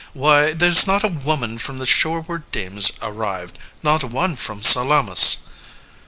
Why, 0.13 0.53
there's 0.55 0.87
not 0.87 1.03
a 1.03 1.09
woman 1.09 1.59
From 1.59 1.77
the 1.77 1.85
shoreward 1.85 2.49
demes 2.51 2.91
arrived, 3.03 3.59
not 3.83 4.03
one 4.03 4.35
from 4.35 4.63
Salamis. 4.63 5.37